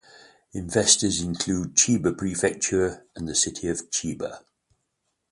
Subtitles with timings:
[0.53, 4.39] Investors include Chiba Prefecture and the city of Chiba.